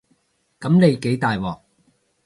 [0.59, 1.61] 噉你幾大鑊